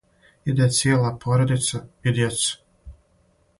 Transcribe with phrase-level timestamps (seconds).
[0.53, 2.93] "Иде цијела породица, и дјеца."